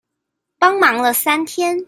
[0.57, 1.79] 幫忙了三天